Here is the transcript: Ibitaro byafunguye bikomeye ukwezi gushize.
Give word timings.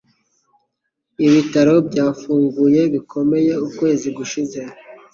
Ibitaro 1.25 1.75
byafunguye 1.87 2.81
bikomeye 2.93 3.51
ukwezi 3.67 4.07
gushize. 4.17 4.59